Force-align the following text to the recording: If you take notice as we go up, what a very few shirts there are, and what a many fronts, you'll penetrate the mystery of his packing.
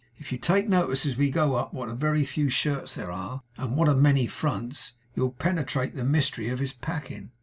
If 0.17 0.31
you 0.31 0.39
take 0.39 0.67
notice 0.67 1.05
as 1.05 1.15
we 1.15 1.29
go 1.29 1.53
up, 1.53 1.75
what 1.75 1.87
a 1.87 1.93
very 1.93 2.25
few 2.25 2.49
shirts 2.49 2.95
there 2.95 3.11
are, 3.11 3.43
and 3.55 3.75
what 3.77 3.87
a 3.87 3.93
many 3.93 4.25
fronts, 4.25 4.93
you'll 5.13 5.33
penetrate 5.33 5.95
the 5.95 6.03
mystery 6.03 6.49
of 6.49 6.57
his 6.57 6.73
packing. 6.73 7.29